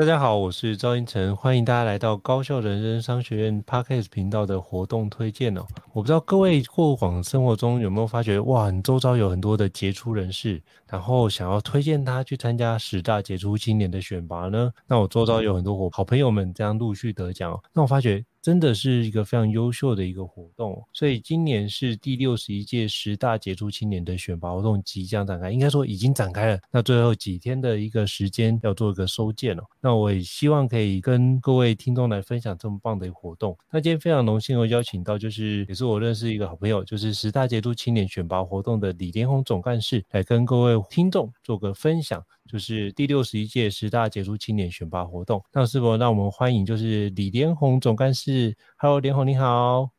[0.00, 5.60] 大家好，我是赵英成，欢迎大家来到高校人生商学院 Podcast 频道的活动推荐哦。
[5.92, 14.72] 我不知道各位过往生活中有没有发觉，哇，你周遭有很多的杰出人士，然后想要推荐他去参加十大杰出青年的选拔呢？
[14.86, 17.60] 那我周遭有很多我好朋友们这样陆续得奖哦。
[17.74, 18.24] 那我发觉。
[18.42, 26.58] 真的是一个非常优秀的一个活动，所以今年是第六十一届十大杰出青年的选拔活动即将展开，应该说已经展开了。
[26.70, 29.62] 那最后几天的一个时间要做一个收件哦。
[29.80, 33.56] 那我也希望可以跟各位听众来分享这么棒的一个活动。
[33.70, 42.24] 那今天非常荣幸哦，邀请到就是也是我认识一个好朋友，就是十大杰出青年选拔活动的李连宏总干事来跟各位听众做个分享。
[42.50, 49.90] 就是第六十一届十大杰出青年选拔活动，那是否让我们欢迎就是李连宏总干事？Hello，连红你好。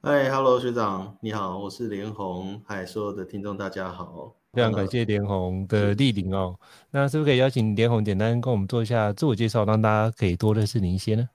[0.00, 2.62] 嗨，Hello，学长你好，我是连红。
[2.64, 6.54] 嗨，所有的听众大家好，非常感谢连红的莅临哦。
[6.92, 11.28] 那是不是可以邀请连红简单跟我们做一下自我介绍，让大家可以多认识您一些呢？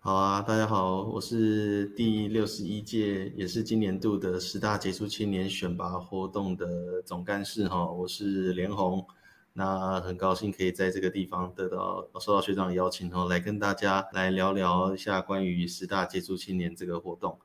[0.00, 6.66] 好啊，大家好，我是第六十一届，也是今年度的十大杰出青年选拔活动的
[7.06, 9.06] 总干事哈，我是连宏。
[9.52, 17.38] 那很高兴可以在这个地方得到受到学长的邀请哦，来跟大家来聊聊一下关于十大杰出青年这个活动。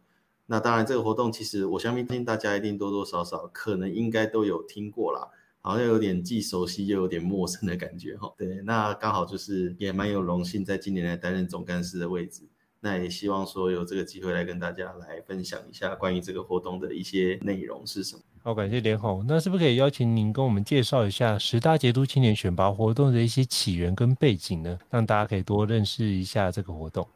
[0.45, 5.27] 那当然，这个活动其实我相信大家一定多多少少可能应该都有听过啦，
[5.61, 8.31] 好像有点既熟悉又有点陌生的感觉哈。
[8.37, 12.47] 对，那刚好就是也蛮有荣幸在今年来担任总干事的位置。
[12.85, 18.21] 那也希望说有这个机会来跟大家来分享一下关于这个活动的一些内容是什么。
[18.43, 19.25] 好，感谢连宏。
[19.27, 24.77] 那是不是可以邀请您跟我们介绍一下十大杰出青年选拔活动的一些起源跟背景呢？
[24.91, 27.07] 让大家可以多认识一下这个活动。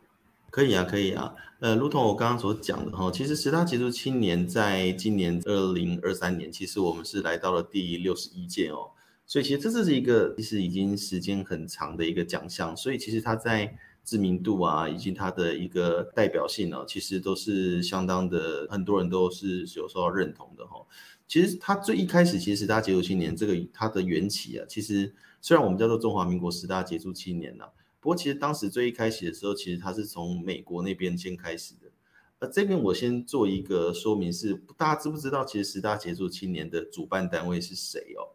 [0.49, 1.35] 可以啊，可以啊。
[1.59, 8.89] 呃，如同我刚刚所讲的哈，其实十大杰出青年在今年二零二三年，其实我们是来到了第六十一届哦。
[9.27, 13.71] 所以其实这是一个其实已经时间很长的一个奖项，所以其实它在
[14.09, 20.83] 知名度啊，以及它的一个代表性呢，其实都是相当的，很多人都是有受到认同的哈。
[21.27, 27.65] 其实它最一开始，其实十大杰出青年这个它的缘起啊，其实虽然我们叫做中华民国十大杰出青年呐，
[27.99, 31.91] 不过其实当时最一开始的时候，其实它是从美国那边先开始的。
[32.39, 38.33] 呃，这边我先做一个说明是，大家知不知道其实十大杰出青年的主办单位是谁哦？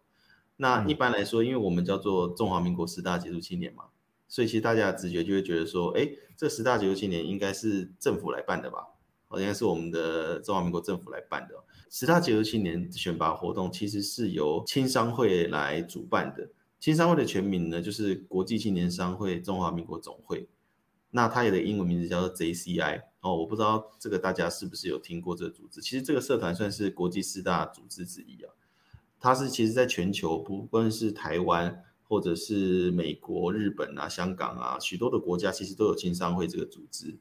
[0.57, 3.87] 那一般来说，因为我们叫做中华民国十大杰出青年嘛，
[4.29, 8.79] 所以其实大家的直觉就会觉得说，哎，这十大杰出青年应该是政府来办的吧？
[9.29, 11.55] 好像是我们的中华民国政府来办的。
[11.91, 16.49] 十大杰出青年选拔活动其实是由青商会来主办的。
[16.81, 20.49] 青商会的全名呢，就是国际青年商会中华民国总会。
[21.11, 25.81] 那它有的英文名字叫做 JCI 哦，我不知道这个大家是不是有听过这个组织？
[25.81, 28.53] 其实这个社团算是国际四大组织之一啊。
[29.21, 37.19] 它是其实在全球，不论是台湾或者是美国、日本啊、香港啊，许多的国家其实都有青商会这个组织。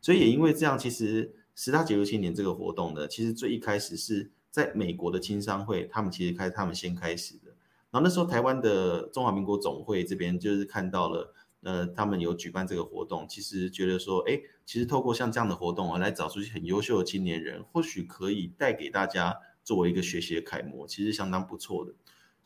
[0.00, 1.34] 所以也因为这样，其实。
[1.60, 7.48] 十大杰出青年这个活动呢，其实最一开始是在美国的青商会，他们其实开他们先开始的。
[7.90, 21.92] 然后那时候台湾的中华民国总会这边就是看到了，呃，他们有举办这个活动，其实觉得说，哎，其实透过像这样的活动啊，来找出很优秀的青年人，或许可以带给大家作为一个学习的楷模，其实相当不错的。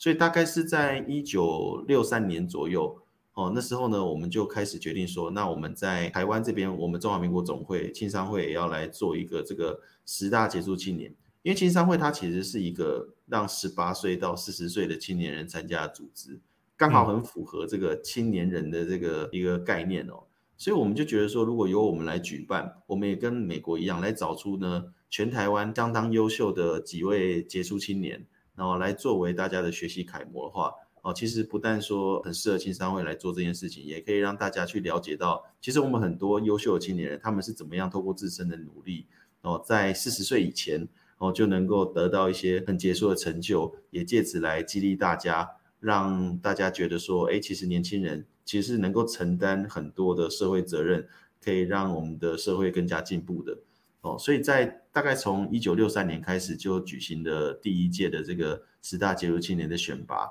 [0.03, 2.99] 所以大概是在一九六三年左右。
[3.35, 16.41] 哦，那时候呢，我们就开始决定说，那我们在台湾这边，我们中华民国总会青商会也要来做一个这个十大杰出青年，因为青商会它其实是一个让十八岁到四十岁的青年人参加的组织，
[16.77, 20.25] 刚好很符合这个青年人的这个一个概念哦，
[20.57, 30.73] 所以我们就觉得说，如果由我们来举办，我们也跟美国一样来找出呢全台湾相当优秀的几位杰出青年，然后来作为大家的学习楷模的话。
[31.05, 39.09] 哦，其实不但说很适合青商会来做这件事情，也可以让大家去了解到，其实我们很多优秀的青年人，他们是怎么样透过自身的努力，
[39.41, 40.87] 哦，在四十岁以前，
[41.19, 45.51] 哦，就能够得到一些很杰出的成就，也借此来激励大家，
[45.81, 51.09] 让大家觉得说，哎，其实年轻人其实是能够承担很多的社会责任，
[51.43, 53.59] 可以让我们的社会更加进步的。
[54.03, 60.29] 哦，所以在大概从一九六三年开始就举行的第一届的这个十大杰出青年的选拔，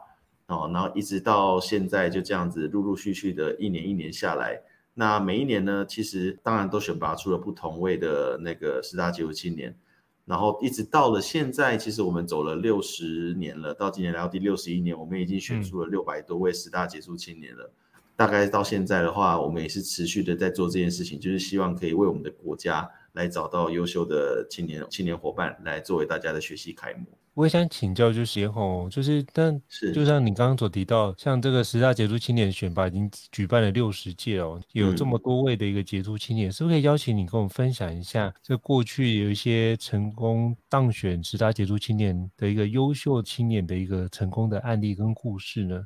[0.48, 4.62] 哦，然后一直到现在就这样子陆陆续续的一年一年下来，
[4.94, 9.74] 那每一年呢，其实当然都选拔出了不同位的那个十大杰出青年，
[10.26, 17.64] 然后一直到了现在，其实我们走了六十年了，到今年来到第六十一年，我们已经选出了六百多位十大杰出青年了。
[17.66, 17.78] 嗯
[18.18, 27.06] 大概到现在的话，我们也是持续的在做这件事情，就是希望可以为我们的国家来找到优秀的青年青年伙伴，来作为大家的学习楷模。
[27.34, 45.82] 我也想请教，就是吼，就是但是就像你刚刚所提到，像这个十大杰出青年选拔已经举办了六十届哦，有这么多位的一个杰出青年，嗯、是不是可以邀请你跟我们分享一下，这过去有一些成功当选十大杰出青年的一个优秀青年的一个成功的案例跟故事呢？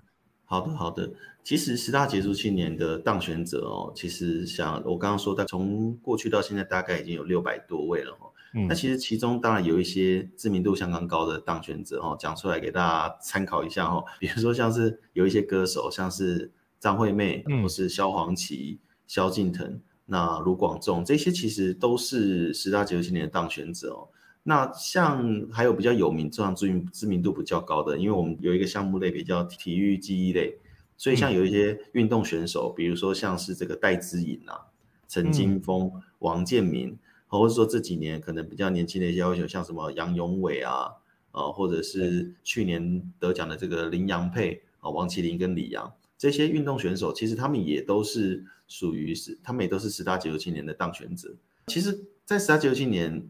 [0.46, 1.12] 好的，好的。
[1.44, 8.32] 其实十大杰出青年的当选者哦，其实像我刚刚说的，从过去到现在大概已经有六百多位了哈。
[8.54, 8.68] 嗯。
[8.68, 14.04] 那其实其中当然有一些知名度相当高的当选者哦，讲出来给大家参考一下哈。
[14.20, 24.08] 比如说像是有一些歌手，像是张惠妹，或是萧煌奇、萧敬腾，那卢广仲这些其实都是十大杰出青年的当选者哦。
[24.48, 30.56] 那像还有比较有名、这样知名知名度比较高的，因为我们有一个项目类比较体育记忆类，
[30.96, 34.68] 所以像有一些运动选手，嗯、比如说像是这个戴资颖啊、
[35.08, 36.96] 陈金峰、嗯、王建民，
[37.26, 40.92] 或者说这几年可能比较年轻的一些选手，像什么杨永伟啊，
[41.32, 51.34] 呃，或者是去年得奖的这个林洋配啊，王麒麟跟李阳这些运动选手，其实他们也都是属于是，他们也都是十大杰出青年的当选者。
[51.66, 53.28] 其实，在十大杰出青年。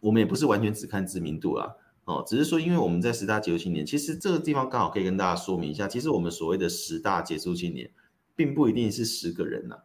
[0.00, 7.90] 我们也不是完全只看知名度啦，哦，只是说，因为我们在十大杰出青年，其实这个地方刚好可以跟大家说明一下，其实我们所谓的十大杰出青年，
[8.36, 9.76] 并不一定是十个人呐。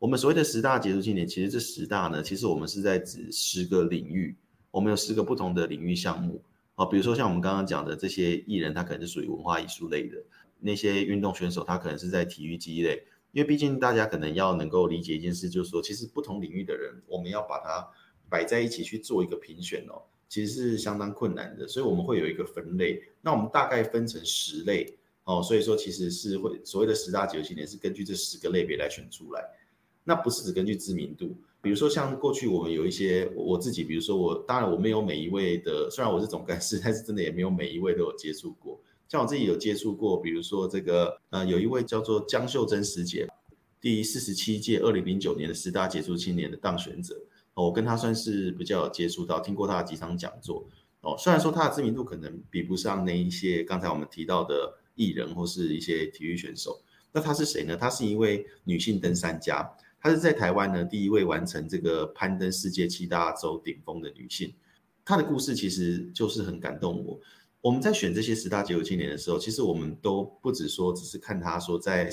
[0.00, 4.34] 我们所谓的十大杰出青年，其实这十大呢，其实我们是在指十个领域，
[4.72, 6.42] 我们有十个不同的领域项目，
[6.74, 10.16] 啊，比如说像我们刚刚讲的这些艺人，他可能是属于文化艺术类的；
[10.58, 13.04] 那些运动选手，他可能是在体育机类。
[13.32, 17.88] 因为毕竟大家可能要能够理解一件事，就是说，其实不同领域的人，我们要把它。
[18.30, 23.02] 摆在一起去做一个评选哦，其实是相当困难的，所以我们会有一个分类。
[23.20, 24.86] 那我们大概分成十类
[25.24, 29.44] 哦，所以说其实是会所谓的十大杰出青年是根据这十个类别来选出来。
[30.02, 38.80] 那不是只根据知名度，比如说像过去我们有一些我自己，比如说我当然我没有每一位的，虽然我是总干事，但是真的也没有每一位都有接触过。
[39.08, 43.28] 像我自己有接触过，比如说这个呃有一位叫做江秀珍师姐，
[43.80, 47.14] 第四十七届二零零九年的十大杰出青年的当选者。
[47.62, 50.66] 我跟他算是比较有接触到，听过他的几场讲座。
[51.02, 56.78] 哦，虽然说他的知名度可能比不上那一些刚才我们提到的艺人或是一些体育选手，
[57.12, 57.76] 那他是谁呢？
[57.76, 59.66] 他是一位女性登山家，
[59.98, 64.52] 她是在台湾呢第一位完成这个攀登世界七大洲顶峰的女性。
[65.04, 67.18] 她的故事其实就是很感动我。
[67.62, 72.10] 我们在选这些十大杰出青年的时候，其实我们都不只说只是看他说在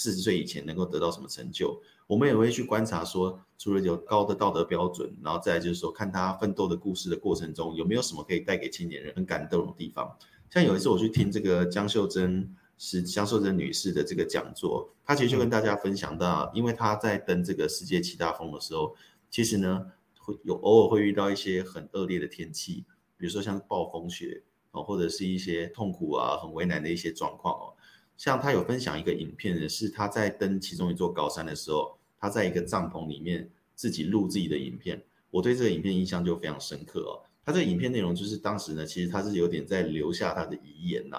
[0.00, 1.78] 四十岁以前能够得到什么成就。
[2.06, 10.16] 我们也会去观察，说除了有高的道德标准，然后再来就是说，看他奋斗的故事的过程中，有没有什么可以带给青年人很感动的地方。
[10.48, 18.96] 像有一次我去听这个江秀珍是江秀珍女士的这个讲座，她其实就跟大家分享到，因为她在登这个世界七大峰的时候，
[19.30, 19.86] 其实呢
[20.18, 22.86] 会有偶尔会遇到一些很恶劣的天气，
[23.18, 24.42] 比如说像暴风雪
[24.72, 27.76] 哦，或者是一些痛苦啊、很为难的一些状况哦。
[28.20, 31.96] 像他有分享一个影片，是他在登其中一座高山的时候。
[32.18, 37.24] 他在一个帐篷里面自己录自己的影片，我对这个影片印象就非常深刻哦。
[37.42, 41.16] 他这个影片内容就是当时呢，其实他是有点在留下他的遗言呐，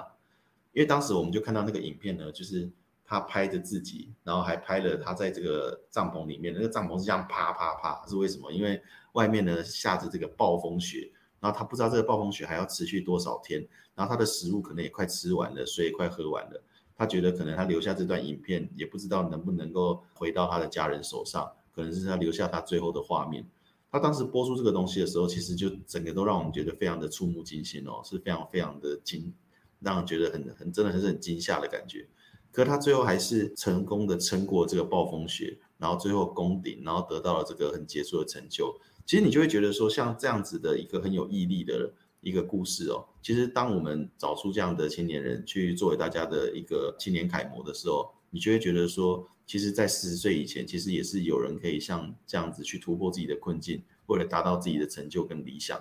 [0.74, 2.70] 因为当时我们就看到那个影片呢，就是
[3.04, 8.52] 他拍着自己，然后还拍了他在这个帐篷里面，那个帐篷是这样啪啪啪，是为什么？
[8.52, 8.80] 因为
[9.14, 16.64] 外面呢下着这个暴风雪，然后他不知道这个暴风雪还要持续多少天，然后他的食物可能也快吃完了，水也快喝完了。
[17.02, 23.44] 他觉得可能他留下这段影片，也不知道能不能够回到他的家人手上，可能是他留下他最后的画面。
[23.92, 29.34] 他当时播出这个东西的时候，其实就整个都让我们觉得非常的触目惊心哦，是非常非常的惊，
[29.80, 32.08] 让人觉得很很真的很是很惊吓的感觉。
[32.52, 38.80] 可他最后还是成功的撑过这个暴风雪，然后最后攻顶，然后得到了这个很杰出的成就。
[39.08, 41.92] 其实你就会觉得说，像这样子的一个很有毅力的人。
[42.22, 55.80] 一个故事哦，其实当我们找出这样的青年人去作为大家的一个青年楷模的时候，你就会觉得说，其实，在四十岁以前，其实也是有人可以像这样子去突破自己的困境，为了达到自己的成就跟理想。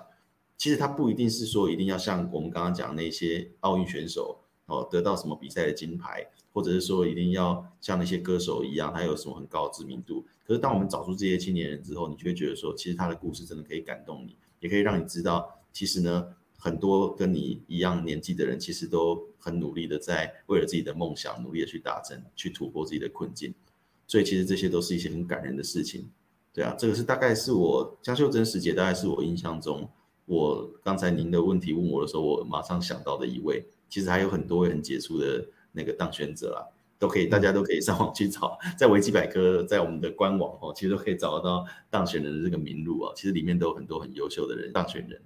[0.57, 10.25] 其实他不一定是说一定要像我们刚刚讲那些奥运选手，哦，得到什么比赛的金牌，或者是说一定要像那些歌手一样，他有什么很高知名度。
[10.43, 23.53] 可是当我们找出这些青年人之后，你就会觉得说，其实他的故事真的可以感动你，也可以让你知道，其实呢，很多跟你一样年纪的人，其实都很努力的在为了自己的梦想努力的去达成，去突破自己的困境。
[24.07, 26.09] 所以其实这些都是一些很感人的事情。
[26.53, 29.89] 对啊，这个是大概是我江秀珍师姐，大概是我印象中，
[30.25, 33.65] 我刚才您的问题问我的时候，我马上想到的一位。
[33.87, 36.65] 其实还有很多位很杰出的那个当选者啦，
[36.99, 43.13] 都可以，大家都可以上网去找，在维基百科，在我们的官网哦，其实都可以找得到当选人的这个名录啊。
[43.15, 45.21] 其实里面都有很多很优秀的人当选人。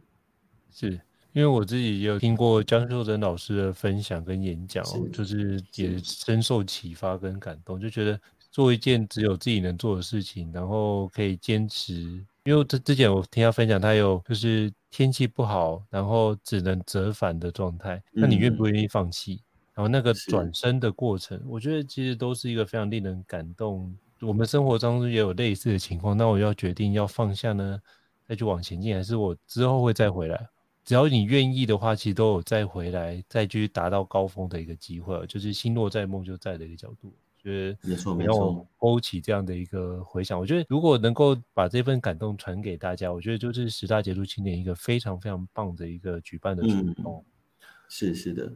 [0.75, 0.91] 是
[1.33, 8.19] 因为我自己也有听过江秀珍老师的分享跟演讲，是就是也深受启发跟感动，就觉得
[8.51, 12.23] 做一件只有自己能做的事情，然后可以坚持。
[12.43, 14.71] 因为之之前我听他分享，他有就是。
[14.91, 19.33] 天气不好，然后只能折返的状态，那你愿不愿意放弃？
[19.33, 23.93] 嗯、然后那个转身的过程，我觉得其实都是一个非常令人感动。
[24.21, 27.77] 我们生活当中也有类似的情况，那我要决定要放下呢，
[28.25, 30.47] 再去往前进，还是我之后会再回来？
[30.85, 37.11] 只要你愿意的话，其实都有再回来，再去达到高峰的一个机会，就是心若在，梦就在的一个角度。
[37.37, 40.39] 觉得没错，没错，勾起这样的一个回想。
[40.39, 46.69] 我觉得如果能够把这份感动传给大家，我觉得就是十大杰出青年一个非常非常棒的一个举办的活
[47.03, 47.23] 动。
[47.23, 48.51] 嗯，是是的。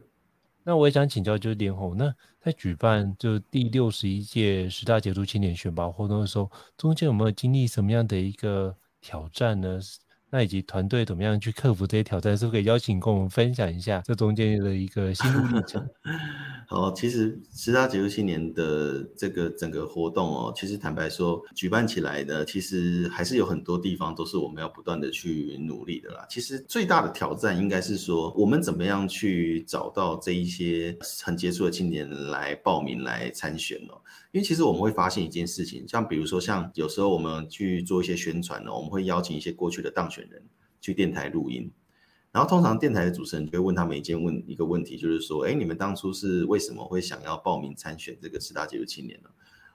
[0.64, 9.80] 那我也想请教，就是连红，那在举办就第六十一届十大杰出青年选拔活动的时候，中间有没有经历什么样的一个挑战呢？
[10.30, 12.36] 那以及团队怎么样去克服这些挑战？
[12.36, 15.86] 是不是可以邀请跟我们分享一下这中间的一个心路历程？
[16.68, 26.24] 好，其实十大杰出青年的这个整个活动哦，其实坦白说，举办起来的其实还是有很多地方都是我们要不断的去努力的啦。
[26.30, 34.00] 其实最大的挑战应该是说，我们怎么样去找到这一些很杰出的青年来报名来参选哦。
[34.30, 40.42] 因为其实我们会发现一件事情，像比如说像有时候我们去做一些宣传呢，我们会邀请一些过去的当选人
[40.80, 41.70] 去电台录音，
[42.32, 49.30] 然后通常电台的主持人就会问他们一件问一个问题，就是说，哎，你们当初是为什么会想要报名参选这个十大杰出青年呢？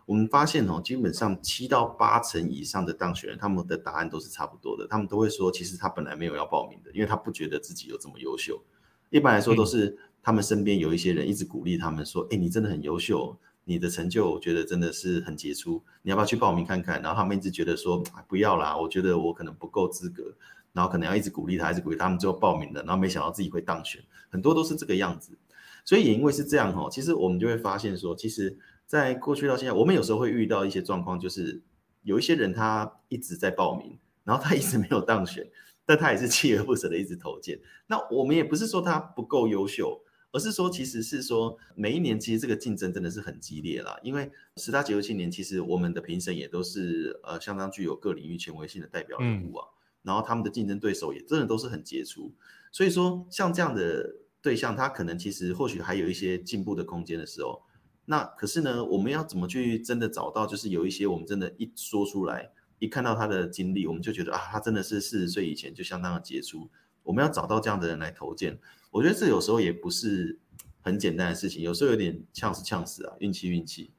[0.05, 8.61] 我们发现哦，基本上七到八成以上的当选人，他们的答案都是差不多的，他们都会说，其实他本来没有要报名的，因为他不觉得自己有这么优秀。
[9.09, 13.35] 一般来说都是他们身边有一些人一直鼓励他们说，哎，你真的很优秀。
[13.65, 15.83] 你的成就，我觉得真的是很杰出。
[16.03, 17.01] 你要不要去报名看看？
[17.01, 20.23] 然后他们一直觉得说，不要啦，我觉得我可能不够资格。
[20.71, 25.37] 然后可能要一直鼓励他，一直鼓励他们，最后报名了，然后没想到自己会当选，很多都是这个样子。
[25.85, 31.61] 所以也因为是这样哈，其实我们就会发现说，其实在过去到现在，我们有时候会遇到一些状况，就是
[32.03, 35.49] 有一些人他一直在报名，然后他一直没有当选，
[35.85, 37.57] 但他也是锲而不舍的一直投件。
[37.87, 40.01] 那我们也不是说他不够优秀。
[40.35, 43.97] 而是说，其实是说，每一年其实这个竞争真的是很激烈啦。
[44.03, 49.65] 因为十大杰出青年，其实我们的评审也都是呃相当具有各领域权威性的代表人物啊。
[49.65, 49.71] 嗯、
[50.03, 52.33] 然后他们的竞争对手也真的都是很杰出。
[52.69, 57.61] 所以说，像这样的对象，他可能其实或许还有一些进步的空间的时候，
[58.03, 66.69] 那可是呢，我们要怎么去真的找到，就是有一些我们真的，一说出来，一看到他的经历，我们就觉得啊，他真的是四十岁以前就相当的杰出。
[67.03, 68.59] 我们要找到这样的人来投件。
[68.95, 70.39] 我觉得这有时候也不是
[70.79, 73.91] 很简单的事情，有时候有点呛死呛死啊，运气运气。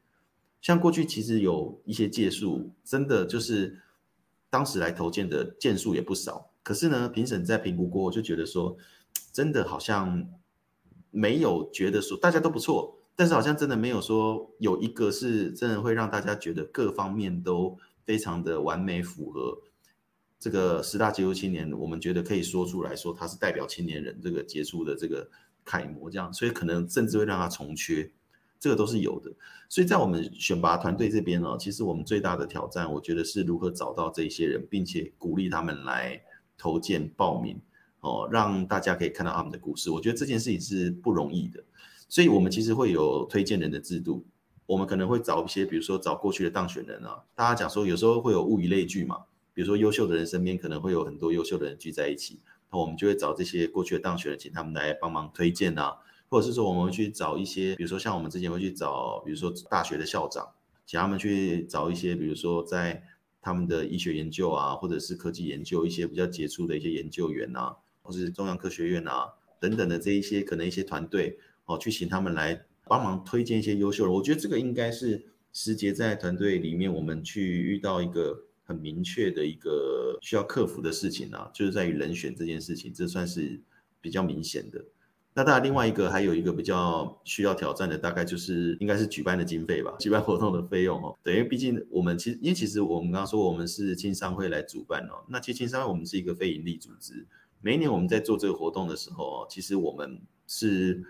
[0.63, 3.79] 像过去其实有一些届数，真的就是
[4.49, 8.75] 当时来投件的件数也不少，可是呢，评审在评估过后就觉得说，
[9.35, 10.27] 真的好像
[11.11, 17.77] 没有觉得说大家都不错，但是好像真的没有说有一个是真的会让大家觉得各方面都
[18.07, 19.59] 非常的完美符合。
[20.39, 25.29] 这个十大杰出青年，我们觉得可以说出来说他是代表青年人这个杰出的这个
[25.65, 28.11] 楷模，这样，所以可能甚至会让他重缺，
[28.61, 29.33] 这个都是有的。
[29.69, 36.23] 所以在我们选拔团队这边呢，其实我们最大的挑战，我觉得是如何找到这些人，并且鼓励他们来
[36.59, 37.59] 投件报名，
[38.01, 39.91] 哦，让大家可以看到他们的故事。
[39.91, 41.65] 我觉得这件事情是不容易的，
[42.09, 44.25] 所以我们其实会有推荐人的制度，
[44.67, 49.25] 我们可能会找一些，比如说找过去的当选人啊，大家讲说有时候会有物以类聚嘛。
[49.57, 52.39] 比如说，优秀的人身边可能会有很多优秀的人聚在一起，
[52.71, 55.97] 那我们就会找这些过去的当选人，请他们来帮忙推荐啊，
[56.29, 60.47] 或者是说我们去找一些，比如说像我们之前会去找，比如说大学的校长，
[60.85, 63.03] 请他们去找一些，比如说在
[63.41, 74.15] 他们的医学研究啊，或者是科技研究一些比较杰出的一些研究员啊，或是中央科学院啊等等的这一些可能一些团队哦，去请他们来帮忙推荐一些优秀的人。
[74.15, 78.43] 我觉得这个应该是时杰在团队里面我们去遇到一个。
[78.67, 83.59] 很明确的一个需要克服的事情啊，就是在于人选这件事情，这算是
[84.01, 84.85] 比较明显的。
[85.33, 91.15] 那当然，另外一个还有一个比较需要挑战的，大概就是应该是举办的经费吧，举办活动的费用哦。
[91.23, 97.27] 对，因为毕竟我们其实，因为其实我们刚刚说我们是青商会来主办哦，那其实青商会我们是一个非营利组织，
[97.61, 101.05] 每一年我们在做这个活动的时候，其实我们是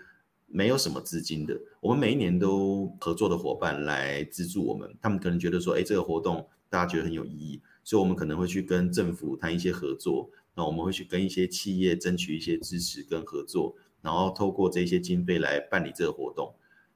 [0.45, 13.75] 没有什么资金的，我们每一年都合作的伙伴来资助我们，他们可能觉得说，哎，这个活动大家觉得很有意义，所以我们可能会去跟政府谈一些合作，那我们会去跟一些企业争取一些支持跟合作。
[13.99, 16.53] 然后透过这些经费来办理这个活动，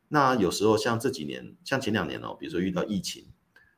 [0.10, 3.26] 那有时候像这几年，像前两年哦，比如说遇到疫情，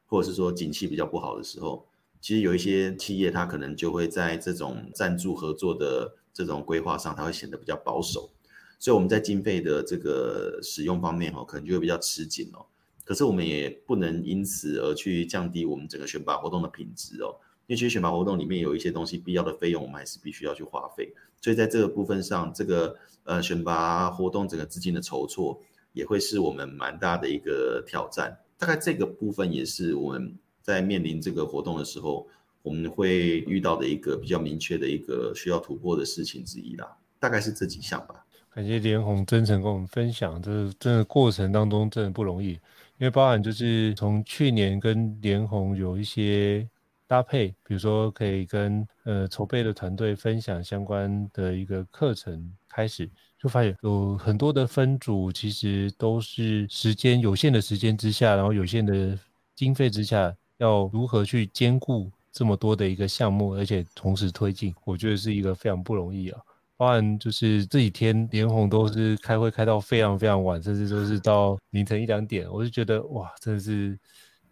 [0.05, 1.87] 或者是说景气比较不好的时候，
[2.19, 8.29] 其实有一些企业它可能就会在这种赞助合作的这种规划上，它会显得比较保守，
[8.77, 12.65] 所以我们在经费的这个使用方面哦，可能就会比较吃紧哦。
[13.03, 17.35] 可是我们也不能因此而去降低我们整个选拔活动的品质哦。
[17.67, 21.13] 因为其实选拔活动里面有一些东西必要的费用，我们还是必须要去花费。
[21.39, 25.61] 所以在这个部分上，这个呃选拔活动整个资金的筹措，
[25.93, 28.37] 也会是我们蛮大的一个挑战。
[28.57, 32.27] 大概这个部分也是我们在面临这个活动的时候，
[32.61, 36.97] 我们会遇到的一个比较明确的一个需要突破的事情之一啦。
[37.17, 38.25] 大概是这几项吧。
[38.53, 42.59] 感谢连红真诚跟我们分享，这真的过程当中真的不容易，
[42.97, 46.67] 因为包含就是从去年跟连鸿有一些。
[47.05, 53.07] 搭配，比如说可以跟呃筹备的团队分享相关的一个课程，开始
[53.37, 59.19] 就发现有很多的分组，其实都是时间有限的时间之下，然后有限的
[59.53, 66.41] 经费之下，要如何去兼顾这么多的一个项目，而且同时推进，我觉得是一个非常不容易啊。
[66.83, 73.97] 包含就是这几天连红都是开会开到非常非常晚，甚至都是到凌晨一两点，我就觉得哇，真的是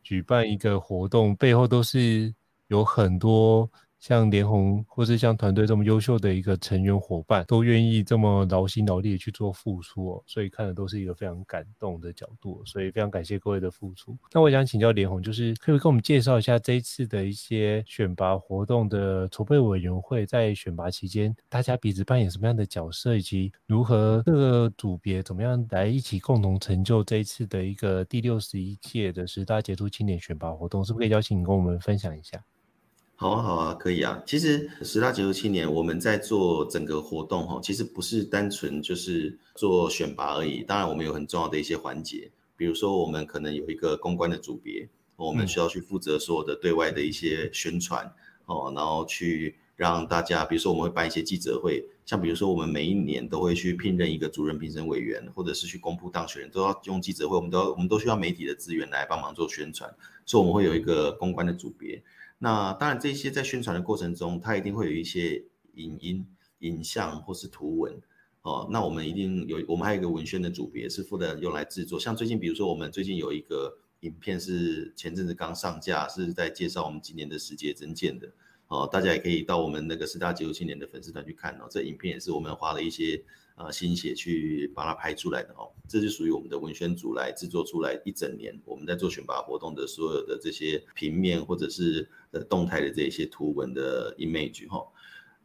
[0.01, 2.33] 举办一个活动背后都是。
[2.71, 3.69] 有很多
[4.01, 14.17] 像连红或是像团队这么优秀的一个成员伙伴，都愿意这么劳心劳力去做付出，所以看的都是一个非常感动的角度，所以非常感谢各位的付出。
[14.33, 32.43] 那我想请教连红，就是可以跟我们介绍一下这次的一些选拔活动的筹备委员会，在选拔期间，大家彼此扮演什么样的角色，以及如何各个组别怎么样来一起共同成就这一次的一个第六十一届的十大杰出青年选拔活动，是不是可以邀请你跟我们分享一下？
[33.21, 34.19] 好啊，好啊，可以啊。
[34.25, 40.63] 其实十大杰出青年，我们在做整个活动哈，其实不是单纯就是做选拔而已。
[40.63, 48.11] 当然，我们有很重要的一些环节，比如说我们可能有一个公关的组别，我们需要去负责所有的对外的一些宣传
[48.47, 59.87] 哦，然后去让大家，比如说我们会办一些记者会，像比如说我们每一年都会去聘任一个主任评审委员，或者是去公布当选人，都要用记者会，我们都要我们都需要媒体的资源来帮忙做宣传，
[60.25, 62.01] 所以我们会有一个公关的组别。
[62.43, 65.43] 那当然，这些在宣传的过程中，它一定会有一些
[65.75, 66.25] 影音、
[66.61, 68.01] 影像或是图文
[68.41, 68.67] 哦。
[68.71, 71.99] 那我们一定有，我们还有一个文宣的组别是负责用来制作。
[71.99, 78.33] 像最近，比如说我们最近有一个影片是前阵子刚上架，是在介绍我们今年的十杰政见的
[78.69, 78.89] 哦。
[78.91, 81.67] 大家也可以到我们那个十大杰出青年的粉丝团去看哦。
[81.69, 83.23] 这影片也是我们花了一些。
[83.55, 94.83] 呃，心血去把它拍出来的哦，这就属于我们的文宣组来制作出来一整年我们在做选拔活动的所有的这些平面或者是呃动态的这些图文的 image 哈。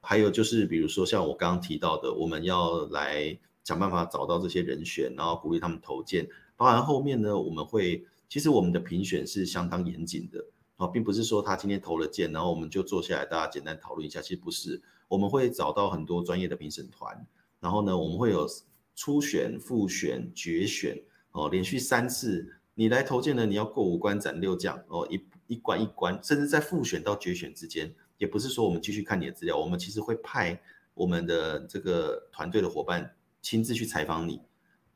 [0.01, 6.29] 还有就是比如说像我刚刚提到的，我们要来想办法找到这些人选，然后鼓励他们投件。
[6.57, 10.43] 包含后面呢，我们会其实我们的评选是相当严谨的
[10.77, 17.27] 啊，并不是说他今天投了件，然后我们就坐下来大家简单讨论一下，其实不是，我们会找到很多专业的评审团。
[17.67, 18.47] 然后呢，我们会有
[18.95, 21.03] 初选、复选、决选
[21.33, 22.49] 哦，连续三次。
[22.75, 30.63] 你来投建呢，你要过五关斩六将哦，一一关一关，甚至在复选到决选之间，也不是说我们继续看你的资料，我们其实会派
[30.95, 34.41] 我们的这个团队的伙伴亲自去采访你，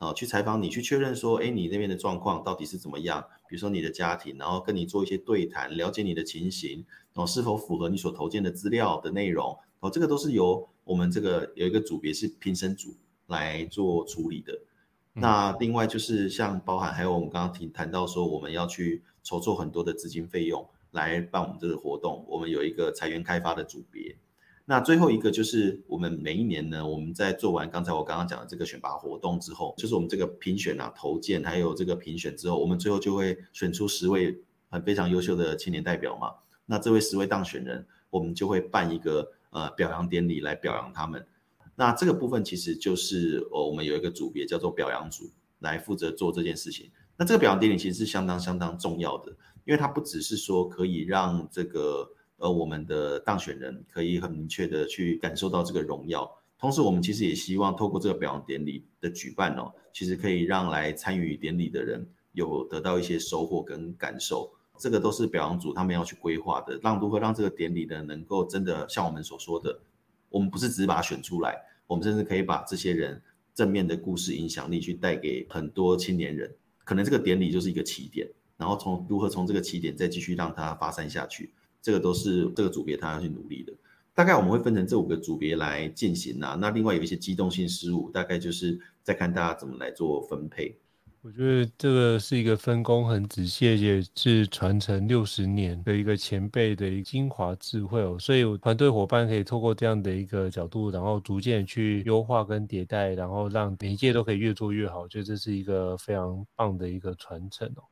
[0.01, 3.23] 啊，去采访你，去确认说，哎，你那边的状况到底是怎么样？
[3.47, 10.67] 比如说你的家庭，然后跟你做一些对谈，了解你的情形，哦，是否符合你所投件的资料的内容，哦，这个都是由。
[10.85, 14.59] 我们这个有一个组别是评审组来做处理的，
[15.13, 24.17] 那另外就是像包含还有我们刚刚提谈到说，我们要去筹措很多的资金费用来办我们这个活动，我们有一个财源开发的组别。
[24.70, 36.35] 那最后一个就是我们每一年呢，我们在做完刚才我刚刚讲的这个选拔活动之后，就是我们这个评选啊、投件还有这个评选之后，我们最后就会选出十位很非常优秀的青年代表嘛。
[36.66, 39.33] 那这位十位当选人，我们就会办一个。
[39.52, 41.26] 呃，表扬典礼来表扬他们，
[41.74, 45.28] 那这个部分其实就是哦，我们有一个组别叫做表扬组
[45.59, 46.88] 来负责做这件事情。
[47.16, 49.33] 那这个表扬典礼其实是相当相当重要的，
[49.64, 52.09] 因为它不只是说可以让这个
[52.40, 64.53] 呃我们的当选人可以很明确的去感受到这个荣耀同时，我们其实也希望透过这个表扬典礼的举办哦，其实可以让来参与典礼的人有得到一些收获跟感受。
[64.79, 69.81] 这个都是表扬组他们要去规划的，让如何让这个典礼呢能够真的像我们所说的，
[70.29, 73.22] 我们不是只是把它选出来，我们甚至可以把这些人
[73.55, 76.55] 正面的故事影响力去带给很多青年人。
[76.85, 78.26] 可能这个典礼就是一个起点，
[78.57, 83.73] 然后从如何从这个起点再继续让它发散下去，这个都是这个组别他要去努力的。
[84.14, 90.77] 大概我们会分成这五个组别来进行呐、啊，那另外有一些机动性事务，大概就是再看大家怎么来做分配。
[91.23, 98.16] 我觉得这个是一个分工很仔细，也是传承六十年的一个前辈的一个精华智慧哦。
[98.19, 105.03] 所以团队伙伴可以透过这样的一个角度，然后逐渐去优化跟迭代，然后让每一届都可以越做越好。
[105.03, 107.85] 我觉得这是一个非常棒的一个传承哦。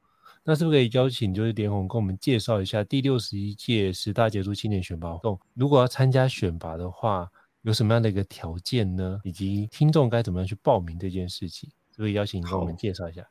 [0.44, 5.38] 那是不是可以邀请就是连红跟我们介绍一下第六十一届十大杰出青年选拔活动？
[5.53, 7.31] 如果要参加选拔的话，
[7.62, 9.20] 有什么样的一个条件呢？
[9.24, 11.68] 以及听众该怎么样去报名这件事情？
[11.94, 13.22] 是不是邀请你跟我们介绍一下？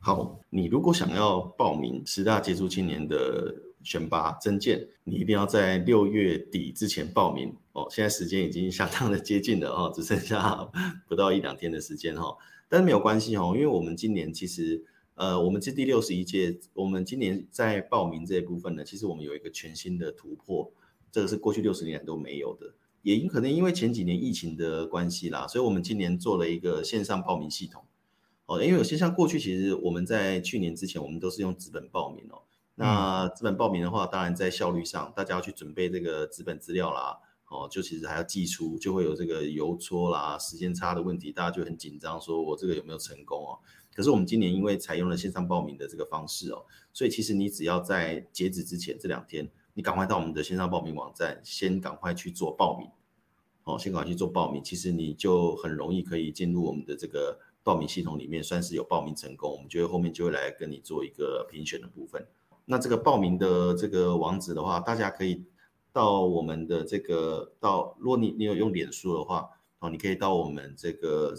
[0.00, 7.86] 好，你如果想要报名十大杰出青年的选拔征件，你一定要在六月底之前报名哦。
[7.88, 10.68] 现在时间已经相当的接近了哦，只剩下
[11.06, 12.36] 不到一两天的时间哈。
[12.68, 14.84] 但是没有关系哦，因为我们今年其实。
[15.18, 20.70] 呃，我们这第六十一届，我们今年在报名这一部分呢，其实我们有一个全新的突破，
[21.10, 27.82] 这个是过去六十年都没有的，也可能因为前几年疫情的关系啦，所以我们今年做了一个线上报名系统。
[28.46, 32.42] 哦，因为有些像过去其实我们在去年之前，我们都是用纸本报名哦。
[32.76, 37.18] 那纸本报名的话，当然在效率上，大家要去准备这个纸本资料啦，
[37.50, 43.58] 哦，就其实还要寄出，就会有这个邮戳啦、时间差的问题，大家就很紧张，说我这个有没有成功哦？
[43.98, 52.88] 可是我们今年因为采用了线上报名的这个方式哦，所以其实你只要在截止之前这两天，你赶快到我们的线上报名网站，先赶快去做报名，
[53.64, 62.24] 哦，先赶快去做报名，其实你就很容易可以进入我们的这个报名系统里面，算是有报名成功，我们就会后面就会来跟你做一个评选的部分。
[62.66, 65.42] 那这个报名的这个网址的话，大家可以
[65.92, 71.34] 到我们的这个到，如果你你有用脸书的话，哦，你可以到我们这个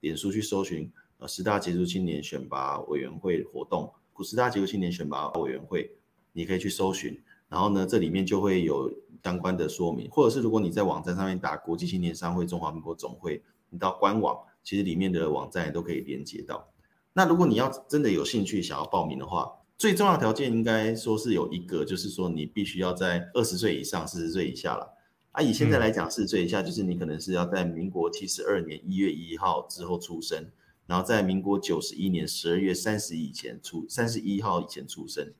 [0.00, 0.90] 脸书去搜寻。
[1.20, 5.90] 呃，十大杰出青年选拔委员会活动，古十大杰出青年选拔委员会，
[6.32, 8.90] 你可以去搜寻，然后呢，这里面就会有
[9.22, 16.66] 相关的说明，或者是如果你在网站上面打国际青年商会中华民国总会，你到官网，其实里面的网站也都可以连接到。
[17.12, 24.96] 那如果你要真的有兴趣想要报名的话，最重要的条件应该说是有一个，就是说你必须要在二十岁以上，四十岁以下了。
[25.32, 30.46] 啊，以现在来讲，四十岁以下就是你可能是要在民国七十二年一月一号之后出生。
[30.90, 35.32] 然后在民国九十一年十二月三十以前出，三十一号以前出生，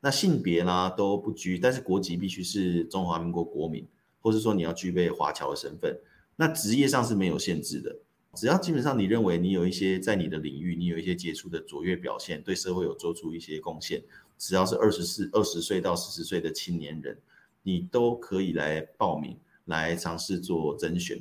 [0.00, 3.88] 那性别呢都不拘，但是国籍必须是中华民国国民，
[4.20, 5.98] 或是说你要具备华侨的身份。
[6.36, 7.96] 那职业上是没有限制的，
[8.34, 14.02] 只要基本上你认为你有一些在你的领域，你有一些杰出的卓越表现，对社会有做出一些贡献，
[14.36, 17.16] 只要是二十四、二十岁到四十岁的青年人，
[17.62, 21.18] 你都可以来报名，来尝试做甄选。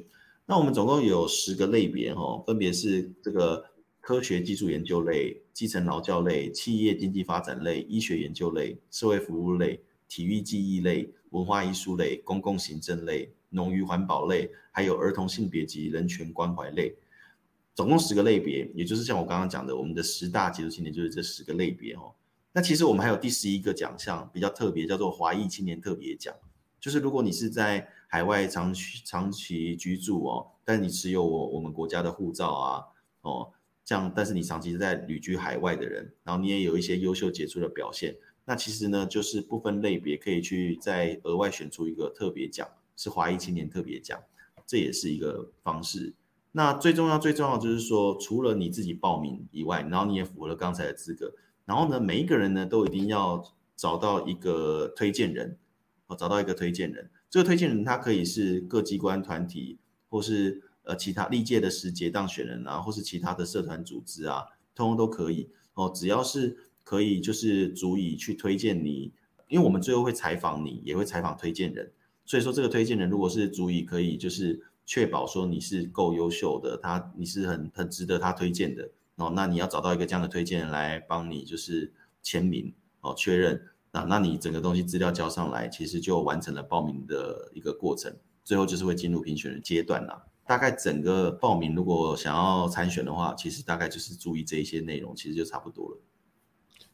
[0.50, 3.66] 那我们总共有十个类别哦，分别是这个
[4.00, 16.96] 科学技术研究类、基层劳教类、企业经济发展类、医学研究类、社会服务类、体育技艺类、文化艺术类、公共行政类、农渔环保类，还有儿童性别及人权关怀类，
[17.76, 22.14] 总共十个类别，也就是像我刚刚讲的，我们的十大杰出青年就是这十个类别哦。
[22.54, 26.34] 那其实我们还有第十一个奖项比较特别，叫做华裔青年特别奖，
[26.80, 32.84] 就是如果你是在海外长期长期居住哦，但你持有我我们国家的护照啊，
[33.22, 33.52] 哦，
[33.84, 38.16] 这样，但是你长期在旅居海外的人，然后你也有一些优秀杰出的表现，
[38.46, 44.18] 那其实呢，就是不分类别可以去再额外选出一个特别奖，是华裔青年特别奖，
[44.66, 46.14] 这也是一个方式。
[46.54, 51.34] 那最重要最重要就是说，除了你自己报名以外，然后你也符合了刚才的资格，
[51.66, 53.44] 然后呢，每一个人呢都一定要
[53.76, 55.58] 找到一个推荐人，
[56.08, 57.12] 哦，找到一个推荐人。
[57.30, 59.78] 这个推荐人他可以是各机关团体，
[60.10, 65.92] 或是呃其他历届的时节当选人啊，或是其他的社团组织啊，通通都可以哦。
[65.94, 69.12] 只要是可以，就是足以去推荐你，
[69.50, 71.92] 因为我们最后会采访你，也会采访推荐人。
[72.26, 79.34] 所以说这个推荐人如果是足以可以，就是确保说你是够优秀的，他你是很很值得他推荐的哦。
[79.36, 81.92] 那你要找到一个这样的推荐人来帮你就是
[82.24, 83.62] 签名哦，确认。
[83.92, 90.28] 那那你整个东西资料交上来，其实就完成了报名的一个过程，最后就是会进入评选的阶段了。
[90.46, 96.02] 大概整个报名如果想要参选的话，其实大概就是注意这一些内容，其实就差不多了。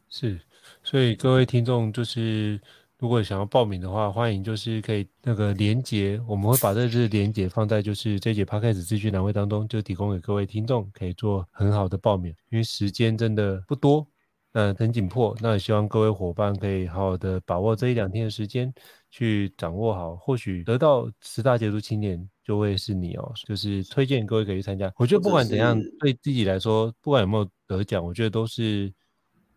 [0.09, 0.39] 是，
[0.83, 2.59] 所以各位听众就是。
[2.99, 14.07] 如果想要报名的话，欢迎就是可以那个连结，我们会把这支连结放在就是这节 Podcast 资讯栏位当中，就提供给各位听众可以做很好的报名，因为时间真的不多，
[14.53, 18.73] 呃，很紧迫，那也希望各位伙伴可以好好的把握这一两天的时间
[19.11, 24.91] 去掌握好，或许得到十大杰出青年就会是你哦，就是推荐各位可以去参加。
[24.97, 28.93] 我觉得不管怎样，对自己来说，不管有没有得奖，我觉得都是。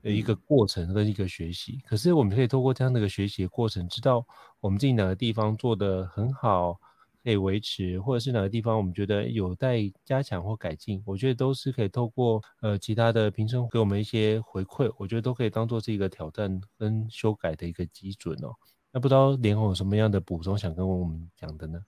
[0.02, 4.24] 一个过程跟一个学习，可是我们可以透过这样的一个学习的过程，知道
[4.60, 6.78] 我们自己哪个地方做得很好，
[7.26, 18.54] 可以维持，或者是哪个地方我们觉得有待加强或改进，我觉得都是可以透过呃其他的评审给我们一些回馈，我觉得都可以当做是一个挑战跟修改的一个基准哦。
[18.92, 21.84] 那不知道连红有什么样的补充想跟我们讲的呢？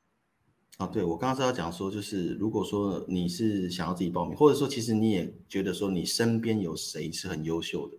[0.79, 7.96] 啊，对，我刚刚是要讲说，就是如果说你是想要自己报名，或者说其实你也觉得说你身边有谁是很优秀的。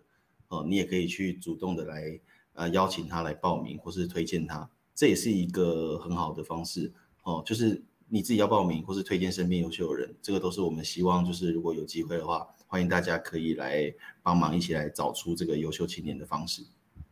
[0.49, 2.19] 哦，你也可以去主动的来，
[2.53, 6.91] 呃，邀请他来报名，或是推荐他，这也是一个很好的方式。
[7.29, 16.63] 哦，就是你自己要报名，或是推荐身边优秀的人，这个都是我们希望，就是如果有机会的话，欢迎大家可以来帮忙，一起来找出这个优秀青年的方式。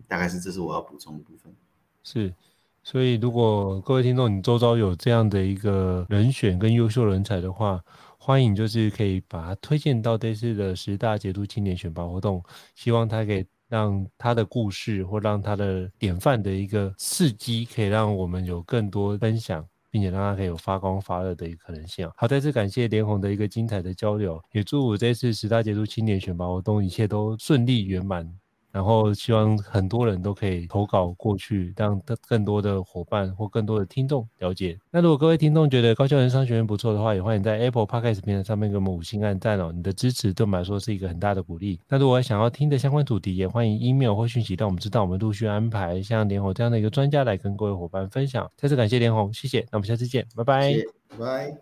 [0.07, 1.53] 大概是这是我要补充的部分。
[2.01, 2.33] 是，
[2.81, 7.83] 所以如果各位听众，你周遭有这样的一个人选跟优秀人才的话，
[8.17, 22.09] 欢迎，就是可以把他推荐到这次的十大杰出青年选拔活动，希望他可以让他的故事或让他的典范的一个刺激，可以让我们有更多分享，并且让它可以有发光发热的一个可能性。
[22.15, 28.31] 好，再次感谢连红的一个精彩的交流，也祝我这次十大杰出青年选拔活动一切都顺利圆满。
[28.71, 34.77] 然后希望很多人都可以投稿过去，让更多的伙伴或更多的听众了解。
[34.91, 39.71] 那如果各位听众觉得高效人商学院不错的话，也欢迎在 Apple Podcast 平台上面给我们五星按赞哦。
[39.73, 41.79] 你的支持对我们来说是一个很大的鼓励。
[41.87, 48.49] 那如果想要听的相关主题，也欢迎 email 或讯息让我们知道，我们陆续安排像连红这样的一个专家来跟各位伙伴分享。
[48.55, 49.61] 再次感谢连红，谢谢。
[49.71, 50.73] 那我们下次见，拜拜。
[51.09, 51.57] 拜拜。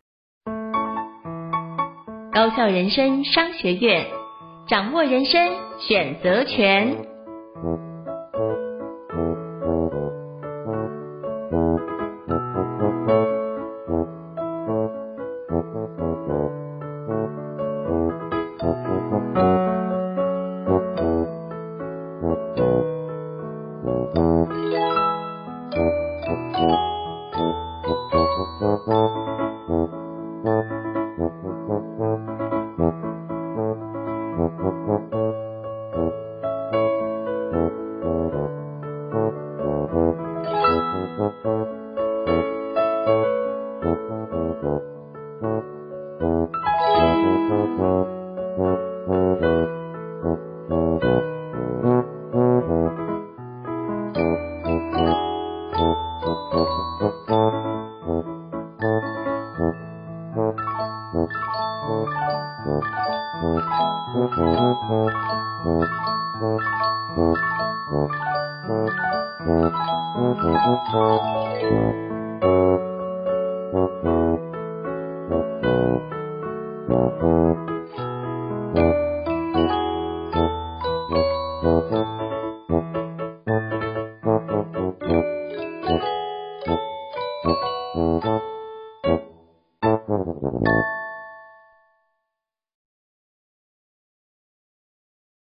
[2.34, 4.25] 高效人生商学院。
[4.67, 5.39] 掌握人生
[5.80, 7.06] 选择权。